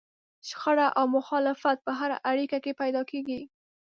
[0.49, 3.39] شخړه او مخالفت په هره اړيکه کې پيدا کېږي.